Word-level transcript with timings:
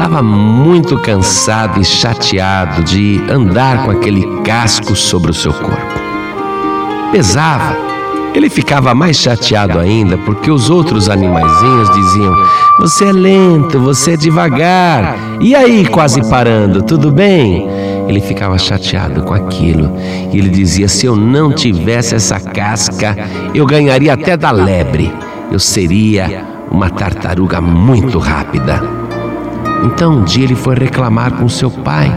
estava 0.00 0.22
muito 0.22 0.96
cansado 0.96 1.78
e 1.78 1.84
chateado 1.84 2.82
de 2.82 3.20
andar 3.30 3.84
com 3.84 3.90
aquele 3.90 4.24
casco 4.40 4.96
sobre 4.96 5.30
o 5.30 5.34
seu 5.34 5.52
corpo. 5.52 6.00
Pesava. 7.12 7.76
Ele 8.32 8.48
ficava 8.48 8.94
mais 8.94 9.18
chateado 9.18 9.78
ainda 9.78 10.16
porque 10.16 10.50
os 10.50 10.70
outros 10.70 11.10
animaizinhos 11.10 11.90
diziam: 11.90 12.34
Você 12.78 13.08
é 13.08 13.12
lento, 13.12 13.78
você 13.78 14.12
é 14.12 14.16
devagar. 14.16 15.18
E 15.38 15.54
aí, 15.54 15.84
quase 15.84 16.26
parando, 16.30 16.82
tudo 16.82 17.12
bem? 17.12 17.68
Ele 18.08 18.22
ficava 18.22 18.56
chateado 18.56 19.22
com 19.22 19.34
aquilo. 19.34 19.92
E 20.32 20.38
ele 20.38 20.48
dizia: 20.48 20.88
Se 20.88 21.04
eu 21.04 21.14
não 21.14 21.52
tivesse 21.52 22.14
essa 22.14 22.40
casca, 22.40 23.18
eu 23.52 23.66
ganharia 23.66 24.14
até 24.14 24.34
da 24.34 24.50
lebre. 24.50 25.12
Eu 25.52 25.58
seria 25.58 26.42
uma 26.70 26.88
tartaruga 26.88 27.60
muito 27.60 28.18
rápida. 28.18 28.99
Então 29.82 30.12
um 30.12 30.24
dia 30.24 30.44
ele 30.44 30.54
foi 30.54 30.74
reclamar 30.76 31.32
com 31.32 31.48
seu 31.48 31.70
pai. 31.70 32.12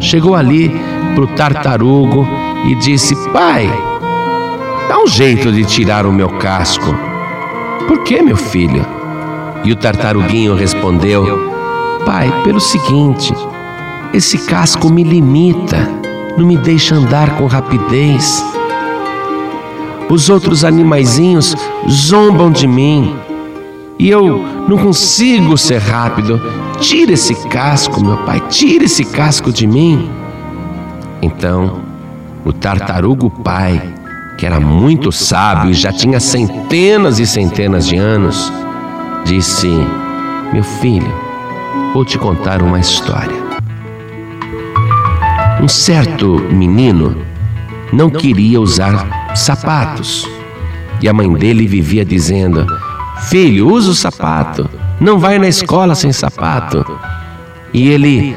Chegou 0.00 0.34
ali 0.34 0.70
para 1.14 1.24
o 1.24 1.26
tartarugo 1.28 2.26
e 2.66 2.74
disse: 2.76 3.16
Pai, 3.32 3.68
dá 4.88 4.98
um 4.98 5.06
jeito 5.06 5.50
de 5.50 5.64
tirar 5.64 6.06
o 6.06 6.12
meu 6.12 6.28
casco. 6.38 6.94
Por 7.86 8.04
que, 8.04 8.22
meu 8.22 8.36
filho? 8.36 8.84
E 9.64 9.72
o 9.72 9.76
tartaruguinho 9.76 10.54
respondeu: 10.54 11.50
Pai, 12.04 12.32
pelo 12.44 12.60
seguinte, 12.60 13.34
esse 14.12 14.38
casco 14.38 14.88
me 14.88 15.02
limita, 15.02 15.78
não 16.36 16.46
me 16.46 16.56
deixa 16.56 16.94
andar 16.94 17.36
com 17.36 17.46
rapidez. 17.46 18.44
Os 20.08 20.30
outros 20.30 20.64
animaizinhos 20.64 21.54
zombam 21.88 22.50
de 22.50 22.66
mim 22.66 23.14
e 23.98 24.08
eu 24.08 24.44
não 24.68 24.78
consigo 24.78 25.58
ser 25.58 25.78
rápido. 25.78 26.40
Tira 26.80 27.12
esse 27.12 27.34
casco, 27.48 28.02
meu 28.02 28.16
pai, 28.18 28.40
tira 28.48 28.84
esse 28.84 29.04
casco 29.04 29.52
de 29.52 29.66
mim. 29.66 30.08
Então, 31.20 31.80
o 32.44 32.52
tartarugo 32.52 33.28
pai, 33.28 33.82
que 34.38 34.46
era 34.46 34.60
muito 34.60 35.10
sábio 35.10 35.70
e 35.70 35.74
já 35.74 35.92
tinha 35.92 36.20
centenas 36.20 37.18
e 37.18 37.26
centenas 37.26 37.86
de 37.86 37.96
anos, 37.96 38.52
disse: 39.24 39.68
Meu 40.52 40.62
filho, 40.62 41.12
vou 41.92 42.04
te 42.04 42.16
contar 42.16 42.62
uma 42.62 42.78
história. 42.78 43.48
Um 45.60 45.66
certo 45.66 46.38
menino 46.52 47.16
não 47.92 48.08
queria 48.08 48.60
usar 48.60 49.34
sapatos 49.34 50.28
e 51.00 51.08
a 51.08 51.12
mãe 51.12 51.32
dele 51.32 51.66
vivia 51.66 52.04
dizendo: 52.04 52.64
Filho, 53.22 53.70
usa 53.70 53.90
o 53.90 53.94
sapato. 53.94 54.68
Não 55.00 55.18
vai 55.18 55.38
na 55.38 55.48
escola 55.48 55.94
sem 55.94 56.12
sapato. 56.12 56.84
E 57.72 57.88
ele 57.88 58.36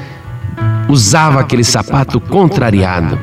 usava 0.89 1.39
aquele 1.39 1.63
sapato 1.63 2.19
contrariado. 2.19 3.17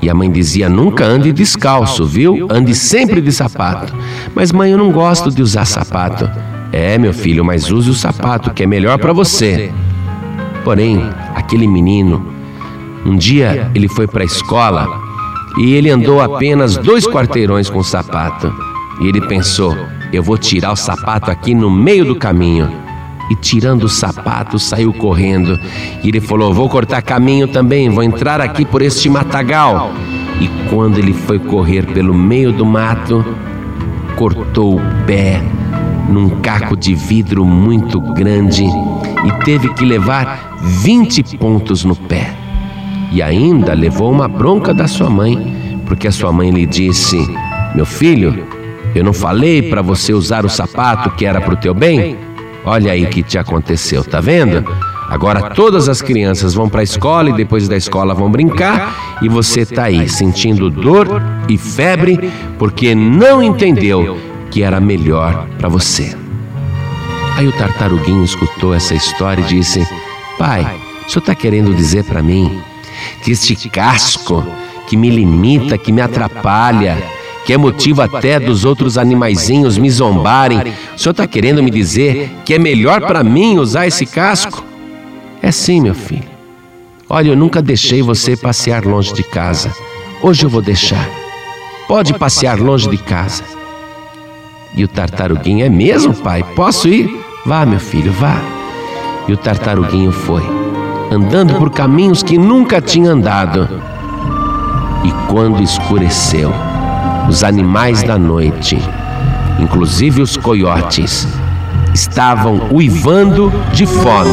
E 0.00 0.08
a 0.08 0.14
mãe 0.14 0.30
dizia: 0.30 0.68
Nunca 0.68 1.04
ande 1.04 1.32
descalço, 1.32 2.06
viu? 2.06 2.48
Ande 2.50 2.74
sempre 2.74 3.20
de 3.20 3.32
sapato. 3.32 3.94
Mas, 4.34 4.52
mãe, 4.52 4.70
eu 4.70 4.78
não 4.78 4.92
gosto 4.92 5.30
de 5.30 5.42
usar 5.42 5.64
sapato. 5.64 6.30
É, 6.72 6.98
meu 6.98 7.12
filho, 7.12 7.44
mas 7.44 7.70
use 7.70 7.90
o 7.90 7.94
sapato, 7.94 8.52
que 8.52 8.62
é 8.62 8.66
melhor 8.66 8.98
para 8.98 9.12
você. 9.12 9.72
Porém, 10.64 11.02
aquele 11.34 11.66
menino, 11.66 12.26
um 13.04 13.16
dia 13.16 13.70
ele 13.74 13.88
foi 13.88 14.06
para 14.06 14.22
a 14.22 14.26
escola 14.26 14.86
e 15.58 15.74
ele 15.74 15.90
andou 15.90 16.20
apenas 16.20 16.76
dois 16.76 17.06
quarteirões 17.06 17.70
com 17.70 17.78
o 17.78 17.84
sapato. 17.84 18.52
E 19.00 19.06
ele 19.06 19.20
pensou: 19.22 19.76
eu 20.12 20.22
vou 20.22 20.38
tirar 20.38 20.72
o 20.72 20.76
sapato 20.76 21.30
aqui 21.30 21.54
no 21.54 21.70
meio 21.70 22.04
do 22.04 22.16
caminho. 22.16 22.70
E 23.30 23.34
tirando 23.34 23.84
o 23.84 23.88
sapato, 23.88 24.58
saiu 24.58 24.92
correndo. 24.92 25.58
E 26.02 26.08
ele 26.08 26.20
falou: 26.20 26.54
Vou 26.54 26.68
cortar 26.68 27.02
caminho 27.02 27.46
também, 27.46 27.90
vou 27.90 28.02
entrar 28.02 28.40
aqui 28.40 28.64
por 28.64 28.80
este 28.80 29.08
matagal. 29.10 29.92
E 30.40 30.48
quando 30.70 30.98
ele 30.98 31.12
foi 31.12 31.38
correr 31.38 31.84
pelo 31.86 32.14
meio 32.14 32.52
do 32.52 32.64
mato, 32.64 33.24
cortou 34.16 34.76
o 34.76 34.80
pé 35.06 35.42
num 36.08 36.40
caco 36.40 36.74
de 36.74 36.94
vidro 36.94 37.44
muito 37.44 38.00
grande 38.00 38.64
e 38.64 39.44
teve 39.44 39.68
que 39.74 39.84
levar 39.84 40.56
20 40.62 41.36
pontos 41.36 41.84
no 41.84 41.94
pé. 41.94 42.34
E 43.12 43.22
ainda 43.22 43.74
levou 43.74 44.10
uma 44.10 44.28
bronca 44.28 44.72
da 44.72 44.86
sua 44.86 45.10
mãe, 45.10 45.82
porque 45.86 46.08
a 46.08 46.12
sua 46.12 46.32
mãe 46.32 46.50
lhe 46.50 46.66
disse: 46.66 47.18
Meu 47.74 47.84
filho, 47.84 48.46
eu 48.94 49.04
não 49.04 49.12
falei 49.12 49.62
para 49.62 49.82
você 49.82 50.12
usar 50.12 50.44
o 50.44 50.48
sapato 50.48 51.10
que 51.10 51.24
era 51.24 51.40
para 51.40 51.54
o 51.54 51.56
teu 51.56 51.74
bem? 51.74 52.16
Olha 52.64 52.92
aí 52.92 53.04
o 53.04 53.08
que 53.08 53.22
te 53.22 53.38
aconteceu, 53.38 54.04
tá 54.04 54.20
vendo? 54.20 54.64
Agora 55.08 55.50
todas 55.50 55.88
as 55.88 56.02
crianças 56.02 56.52
vão 56.52 56.68
para 56.68 56.80
a 56.80 56.84
escola 56.84 57.30
e 57.30 57.32
depois 57.32 57.66
da 57.66 57.76
escola 57.76 58.14
vão 58.14 58.30
brincar 58.30 59.18
e 59.22 59.28
você 59.28 59.64
tá 59.64 59.84
aí 59.84 60.06
sentindo 60.08 60.68
dor 60.68 61.22
e 61.48 61.56
febre 61.56 62.30
porque 62.58 62.94
não 62.94 63.42
entendeu 63.42 64.18
que 64.50 64.62
era 64.62 64.80
melhor 64.80 65.46
para 65.58 65.68
você. 65.68 66.14
Aí 67.36 67.46
o 67.46 67.52
tartaruguinho 67.52 68.22
escutou 68.22 68.74
essa 68.74 68.94
história 68.94 69.40
e 69.40 69.44
disse: 69.44 69.86
Pai, 70.38 70.62
o 71.06 71.10
senhor 71.10 71.20
está 71.20 71.34
querendo 71.34 71.74
dizer 71.74 72.04
para 72.04 72.22
mim 72.22 72.60
que 73.22 73.30
este 73.30 73.56
casco 73.70 74.44
que 74.86 74.96
me 74.96 75.08
limita, 75.08 75.78
que 75.78 75.92
me 75.92 76.02
atrapalha, 76.02 76.98
que 77.48 77.54
é 77.54 77.56
motivo 77.56 78.02
até 78.02 78.38
dos 78.38 78.66
outros 78.66 78.98
animaizinhos 78.98 79.78
me 79.78 79.88
zombarem. 79.90 80.58
O 80.94 80.98
senhor 80.98 81.12
está 81.12 81.26
querendo 81.26 81.62
me 81.62 81.70
dizer 81.70 82.30
que 82.44 82.52
é 82.52 82.58
melhor 82.58 83.00
para 83.00 83.24
mim 83.24 83.56
usar 83.56 83.86
esse 83.86 84.04
casco? 84.04 84.62
É 85.40 85.50
sim, 85.50 85.80
meu 85.80 85.94
filho. 85.94 86.28
Olha, 87.08 87.30
eu 87.30 87.36
nunca 87.36 87.62
deixei 87.62 88.02
você 88.02 88.36
passear 88.36 88.84
longe 88.84 89.14
de 89.14 89.22
casa. 89.22 89.74
Hoje 90.20 90.44
eu 90.44 90.50
vou 90.50 90.60
deixar. 90.60 91.08
Pode 91.88 92.12
passear 92.18 92.58
longe 92.60 92.86
de 92.86 92.98
casa. 92.98 93.42
E 94.74 94.84
o 94.84 94.88
tartaruguinho, 94.88 95.64
é 95.64 95.70
mesmo, 95.70 96.12
pai? 96.12 96.44
Posso 96.54 96.86
ir? 96.86 97.08
Vá, 97.46 97.64
meu 97.64 97.80
filho, 97.80 98.12
vá. 98.12 98.42
E 99.26 99.32
o 99.32 99.38
tartaruguinho 99.38 100.12
foi, 100.12 100.42
andando 101.10 101.54
por 101.54 101.70
caminhos 101.70 102.22
que 102.22 102.36
nunca 102.36 102.78
tinha 102.82 103.10
andado. 103.10 103.66
E 105.02 105.10
quando 105.32 105.62
escureceu, 105.62 106.52
os 107.28 107.42
animais 107.42 108.02
da 108.02 108.18
noite, 108.18 108.78
inclusive 109.58 110.20
os 110.22 110.36
coiotes, 110.36 111.26
estavam 111.94 112.68
uivando 112.70 113.52
de 113.72 113.86
fome, 113.86 114.30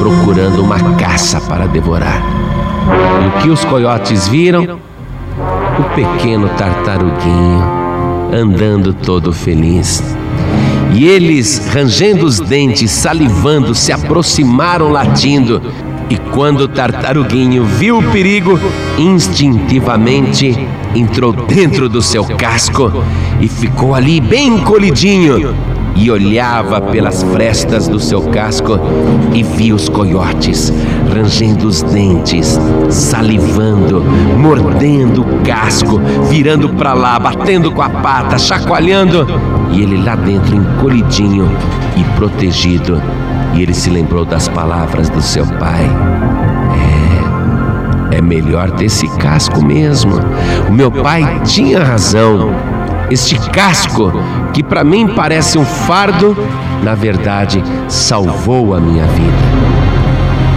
procurando 0.00 0.62
uma 0.62 0.96
caça 0.96 1.40
para 1.40 1.66
devorar. 1.66 2.22
E 3.22 3.26
o 3.26 3.42
que 3.42 3.48
os 3.48 3.64
coiotes 3.64 4.28
viram? 4.28 4.78
O 5.78 5.82
pequeno 5.94 6.48
tartaruguinho 6.50 7.62
andando 8.32 8.92
todo 8.92 9.32
feliz. 9.32 10.02
E 10.94 11.06
eles, 11.06 11.68
rangendo 11.72 12.24
os 12.24 12.40
dentes, 12.40 12.90
salivando, 12.90 13.74
se 13.74 13.92
aproximaram 13.92 14.90
latindo. 14.90 15.62
E 16.10 16.16
quando 16.16 16.62
o 16.62 16.68
tartaruguinho 16.68 17.64
viu 17.64 17.98
o 17.98 18.02
perigo, 18.10 18.58
instintivamente 18.96 20.58
entrou 20.98 21.32
dentro 21.32 21.88
do 21.88 22.02
seu 22.02 22.24
casco 22.24 22.92
e 23.40 23.48
ficou 23.48 23.94
ali 23.94 24.20
bem 24.20 24.48
encolhidinho 24.48 25.54
e 25.94 26.10
olhava 26.10 26.80
pelas 26.80 27.22
frestas 27.22 27.88
do 27.88 27.98
seu 27.98 28.22
casco 28.22 28.78
e 29.34 29.42
via 29.42 29.74
os 29.74 29.88
coiotes 29.88 30.72
rangendo 31.08 31.66
os 31.66 31.82
dentes, 31.82 32.58
salivando, 32.90 34.02
mordendo 34.38 35.22
o 35.22 35.42
casco, 35.42 35.98
virando 36.28 36.68
para 36.70 36.92
lá, 36.92 37.18
batendo 37.18 37.72
com 37.72 37.82
a 37.82 37.88
pata, 37.88 38.38
chacoalhando, 38.38 39.26
e 39.72 39.82
ele 39.82 40.02
lá 40.02 40.14
dentro 40.14 40.54
encolhidinho 40.54 41.50
e 41.96 42.04
protegido. 42.16 43.02
E 43.54 43.62
ele 43.62 43.74
se 43.74 43.90
lembrou 43.90 44.24
das 44.24 44.46
palavras 44.48 45.08
do 45.08 45.22
seu 45.22 45.46
pai. 45.46 45.88
É 48.10 48.20
melhor 48.20 48.70
ter 48.72 48.86
esse 48.86 49.08
casco 49.16 49.64
mesmo. 49.64 50.14
O 50.68 50.72
meu 50.72 50.90
pai 50.90 51.40
tinha 51.44 51.82
razão. 51.82 52.50
Este 53.10 53.38
casco, 53.50 54.12
que 54.52 54.62
para 54.62 54.84
mim 54.84 55.08
parece 55.08 55.58
um 55.58 55.64
fardo, 55.64 56.36
na 56.82 56.94
verdade 56.94 57.62
salvou 57.88 58.74
a 58.74 58.80
minha 58.80 59.04
vida. 59.04 59.78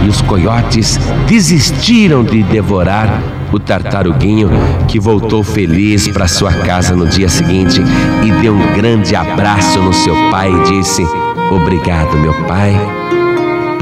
E 0.04 0.08
os 0.08 0.20
coiotes 0.22 0.98
desistiram 1.26 2.24
de 2.24 2.42
devorar 2.42 3.08
o 3.52 3.58
tartaruguinho, 3.58 4.50
que 4.88 4.98
voltou 4.98 5.42
feliz 5.42 6.08
para 6.08 6.26
sua 6.26 6.52
casa 6.52 6.96
no 6.96 7.06
dia 7.06 7.28
seguinte 7.28 7.80
e 8.24 8.32
deu 8.40 8.54
um 8.54 8.72
grande 8.74 9.14
abraço 9.14 9.80
no 9.80 9.92
seu 9.92 10.14
pai 10.30 10.50
e 10.50 10.62
disse: 10.64 11.06
Obrigado, 11.50 12.16
meu 12.18 12.34
pai 12.46 12.74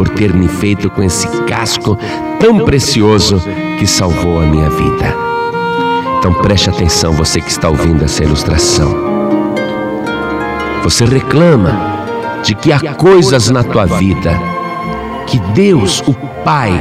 por 0.00 0.08
ter 0.08 0.32
me 0.32 0.48
feito 0.48 0.88
com 0.88 1.02
esse 1.02 1.28
casco 1.42 1.94
tão 2.40 2.60
precioso 2.60 3.38
que 3.78 3.86
salvou 3.86 4.40
a 4.40 4.46
minha 4.46 4.70
vida. 4.70 5.14
Então 6.18 6.32
preste 6.32 6.70
atenção, 6.70 7.12
você 7.12 7.38
que 7.38 7.50
está 7.50 7.68
ouvindo 7.68 8.02
essa 8.02 8.24
ilustração. 8.24 8.96
Você 10.82 11.04
reclama 11.04 11.78
de 12.42 12.54
que 12.54 12.72
há 12.72 12.94
coisas 12.94 13.50
na 13.50 13.62
tua 13.62 13.84
vida 13.84 14.40
que 15.26 15.38
Deus, 15.52 16.02
o 16.06 16.14
Pai, 16.42 16.72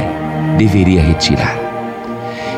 deveria 0.56 1.02
retirar. 1.02 1.58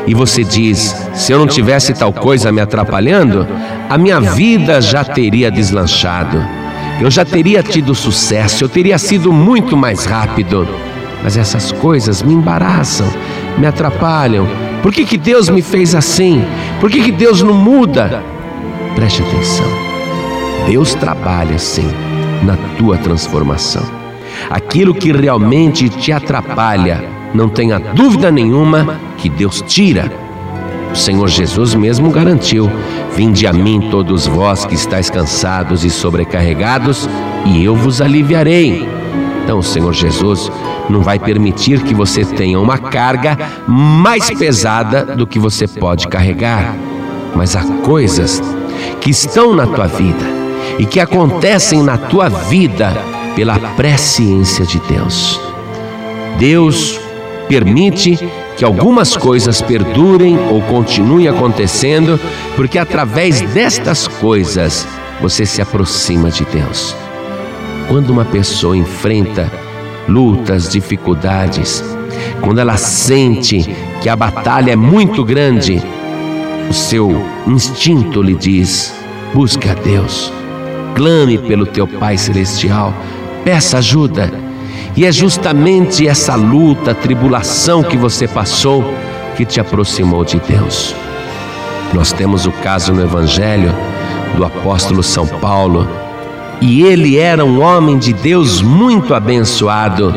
E 0.07 0.13
você 0.13 0.45
diz: 0.45 0.95
se 1.13 1.33
eu 1.33 1.39
não 1.39 1.45
tivesse 1.45 1.93
tal 1.93 2.13
coisa 2.13 2.53
me 2.53 2.61
atrapalhando, 2.61 3.45
a 3.89 3.97
minha 3.97 4.21
vida 4.21 4.79
já 4.79 5.03
teria 5.03 5.51
deslanchado, 5.51 6.41
eu 7.01 7.09
já 7.09 7.25
teria 7.25 7.61
tido 7.61 7.93
sucesso, 7.93 8.63
eu 8.63 8.69
teria 8.69 8.97
sido 8.97 9.31
muito 9.31 9.75
mais 9.75 10.05
rápido. 10.05 10.67
Mas 11.23 11.37
essas 11.37 11.71
coisas 11.71 12.21
me 12.21 12.33
embaraçam, 12.33 13.07
me 13.57 13.65
atrapalham. 13.65 14.47
Por 14.81 14.91
que, 14.91 15.05
que 15.05 15.17
Deus 15.17 15.49
me 15.49 15.61
fez 15.61 15.95
assim? 15.95 16.43
Por 16.79 16.91
que, 16.91 17.01
que 17.01 17.11
Deus 17.11 17.41
não 17.41 17.53
muda? 17.53 18.21
Preste 18.95 19.21
atenção. 19.21 19.65
Deus 20.67 20.93
trabalha 20.93 21.57
sim 21.57 21.89
na 22.43 22.57
tua 22.77 22.97
transformação. 22.97 23.83
Aquilo 24.49 24.93
que 24.93 25.11
realmente 25.11 25.89
te 25.89 26.11
atrapalha, 26.11 27.03
não 27.33 27.49
tenha 27.49 27.79
dúvida 27.79 28.29
nenhuma 28.29 28.99
que 29.17 29.29
Deus 29.29 29.63
tira. 29.65 30.22
O 30.93 30.95
Senhor 30.95 31.27
Jesus 31.27 31.73
mesmo 31.73 32.11
garantiu: 32.11 32.69
Vinde 33.15 33.47
a 33.47 33.51
mim 33.51 33.89
todos 33.89 34.27
vós 34.27 34.63
que 34.63 34.75
estáis 34.75 35.09
cansados 35.09 35.83
e 35.83 35.89
sobrecarregados, 35.89 37.09
e 37.47 37.63
eu 37.63 37.75
vos 37.75 37.99
aliviarei. 37.99 38.87
Então, 39.43 39.57
o 39.57 39.63
Senhor 39.63 39.91
Jesus 39.91 40.51
não 40.87 41.01
vai 41.01 41.17
permitir 41.17 41.81
que 41.81 41.95
você 41.95 42.23
tenha 42.23 42.59
uma 42.59 42.77
carga 42.77 43.35
mais 43.67 44.29
pesada 44.29 45.03
do 45.03 45.25
que 45.25 45.39
você 45.39 45.67
pode 45.67 46.07
carregar. 46.07 46.75
Mas 47.35 47.55
há 47.55 47.63
coisas 47.83 48.39
que 49.01 49.09
estão 49.09 49.55
na 49.55 49.65
tua 49.65 49.87
vida 49.87 50.23
e 50.77 50.85
que 50.85 50.99
acontecem 50.99 51.81
na 51.81 51.97
tua 51.97 52.29
vida 52.29 52.93
pela 53.35 53.57
presciência 53.75 54.63
de 54.63 54.79
Deus. 54.81 55.41
Deus 56.37 56.99
permite 57.47 58.17
que 58.57 58.63
algumas 58.63 59.17
coisas 59.17 59.61
perdurem 59.61 60.37
ou 60.49 60.61
continuem 60.61 61.27
acontecendo, 61.27 62.19
porque 62.55 62.77
através 62.77 63.41
destas 63.41 64.07
coisas 64.07 64.87
você 65.21 65.45
se 65.45 65.61
aproxima 65.61 66.29
de 66.29 66.45
Deus. 66.45 66.95
Quando 67.87 68.09
uma 68.09 68.25
pessoa 68.25 68.77
enfrenta 68.77 69.51
lutas, 70.07 70.69
dificuldades, 70.69 71.83
quando 72.41 72.59
ela 72.59 72.77
sente 72.77 73.63
que 74.01 74.09
a 74.09 74.15
batalha 74.15 74.71
é 74.71 74.75
muito 74.75 75.23
grande, 75.23 75.81
o 76.69 76.73
seu 76.73 77.11
instinto 77.47 78.21
lhe 78.21 78.35
diz: 78.35 78.93
busque 79.33 79.69
a 79.69 79.73
Deus, 79.73 80.31
clame 80.95 81.37
pelo 81.37 81.65
teu 81.65 81.87
Pai 81.87 82.17
Celestial, 82.17 82.93
peça 83.43 83.77
ajuda. 83.77 84.52
E 84.95 85.05
é 85.05 85.11
justamente 85.11 86.07
essa 86.07 86.35
luta, 86.35 86.93
tribulação 86.93 87.81
que 87.81 87.97
você 87.97 88.27
passou 88.27 88.93
que 89.35 89.43
te 89.43 89.59
aproximou 89.59 90.23
de 90.23 90.39
Deus. 90.39 90.95
Nós 91.93 92.11
temos 92.11 92.45
o 92.45 92.51
caso 92.51 92.93
no 92.93 93.01
Evangelho 93.01 93.73
do 94.35 94.45
apóstolo 94.45 95.01
São 95.01 95.25
Paulo, 95.25 95.87
e 96.61 96.83
ele 96.83 97.17
era 97.17 97.43
um 97.43 97.61
homem 97.61 97.97
de 97.97 98.13
Deus 98.13 98.61
muito 98.61 99.13
abençoado, 99.13 100.13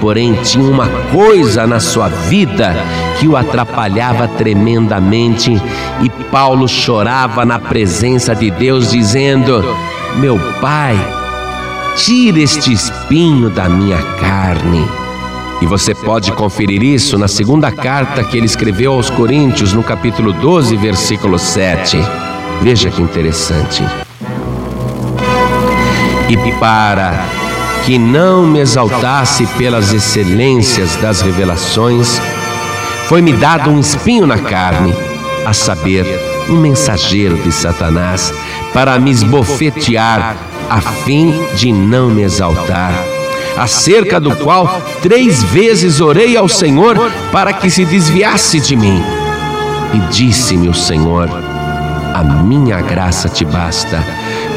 porém 0.00 0.34
tinha 0.34 0.70
uma 0.70 0.88
coisa 1.10 1.66
na 1.66 1.80
sua 1.80 2.08
vida 2.08 2.76
que 3.18 3.26
o 3.26 3.36
atrapalhava 3.36 4.28
tremendamente, 4.28 5.60
e 6.02 6.08
Paulo 6.30 6.68
chorava 6.68 7.44
na 7.44 7.58
presença 7.58 8.34
de 8.34 8.50
Deus, 8.50 8.90
dizendo: 8.90 9.64
Meu 10.16 10.38
pai, 10.60 10.96
tira 11.98 12.38
este 12.38 12.72
espinho 12.72 13.50
da 13.50 13.68
minha 13.68 14.00
carne. 14.20 14.86
E 15.60 15.66
você 15.66 15.94
pode 15.94 16.30
conferir 16.32 16.82
isso 16.82 17.18
na 17.18 17.26
segunda 17.26 17.72
carta 17.72 18.22
que 18.22 18.36
ele 18.36 18.46
escreveu 18.46 18.92
aos 18.92 19.10
Coríntios, 19.10 19.72
no 19.72 19.82
capítulo 19.82 20.32
12, 20.32 20.76
versículo 20.76 21.38
7. 21.38 21.98
Veja 22.62 22.90
que 22.90 23.02
interessante. 23.02 23.82
E 26.28 26.36
para 26.60 27.26
que 27.84 27.98
não 27.98 28.46
me 28.46 28.60
exaltasse 28.60 29.46
pelas 29.58 29.92
excelências 29.92 30.94
das 30.96 31.20
revelações, 31.20 32.20
foi-me 33.06 33.32
dado 33.32 33.70
um 33.70 33.80
espinho 33.80 34.26
na 34.26 34.38
carne, 34.38 34.94
a 35.44 35.52
saber, 35.52 36.04
um 36.48 36.56
mensageiro 36.56 37.36
de 37.38 37.50
Satanás, 37.50 38.32
para 38.72 38.98
me 38.98 39.10
esbofetear 39.10 40.36
a 40.68 40.80
fim 40.80 41.34
de 41.54 41.72
não 41.72 42.10
me 42.10 42.22
exaltar, 42.22 42.92
acerca 43.56 44.20
do 44.20 44.34
qual 44.36 44.80
três 45.02 45.42
vezes 45.44 46.00
orei 46.00 46.36
ao 46.36 46.48
Senhor 46.48 46.96
para 47.32 47.52
que 47.52 47.70
se 47.70 47.84
desviasse 47.84 48.60
de 48.60 48.76
mim. 48.76 49.02
E 49.94 49.98
disse-me 50.12 50.68
o 50.68 50.74
Senhor: 50.74 51.28
A 52.14 52.22
minha 52.22 52.80
graça 52.80 53.28
te 53.28 53.44
basta, 53.44 54.04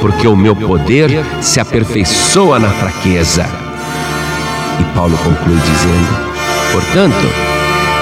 porque 0.01 0.27
o 0.27 0.35
meu 0.35 0.55
poder 0.55 1.25
se 1.41 1.59
aperfeiçoa 1.59 2.59
na 2.59 2.69
fraqueza. 2.69 3.45
E 4.79 4.83
Paulo 4.95 5.17
conclui 5.17 5.57
dizendo: 5.57 6.31
Portanto, 6.73 7.51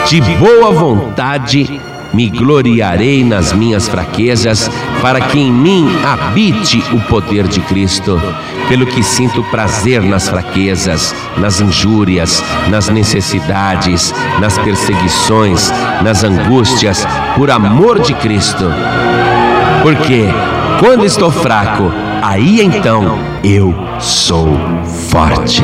de 0.07 0.21
boa 0.21 0.71
vontade 0.71 1.79
me 2.13 2.29
gloriarei 2.29 3.23
nas 3.23 3.53
minhas 3.53 3.87
fraquezas, 3.87 4.69
para 5.01 5.21
que 5.21 5.39
em 5.39 5.51
mim 5.51 5.87
habite 6.03 6.83
o 6.93 6.99
poder 7.01 7.47
de 7.47 7.59
Cristo. 7.61 8.21
Pelo 8.67 8.85
que 8.85 9.01
sinto 9.01 9.43
prazer 9.45 10.01
nas 10.01 10.29
fraquezas, 10.29 11.13
nas 11.37 11.59
injúrias, 11.59 12.43
nas 12.69 12.87
necessidades, 12.89 14.13
nas 14.39 14.57
perseguições, 14.59 15.71
nas 16.03 16.23
angústias, 16.23 17.05
por 17.35 17.49
amor 17.49 17.99
de 17.99 18.13
Cristo. 18.13 18.65
Porque 19.81 20.25
quando 20.79 21.05
estou 21.05 21.31
fraco, 21.31 21.91
aí 22.21 22.61
então 22.61 23.19
eu 23.43 23.73
sou 23.99 24.57
forte. 25.09 25.63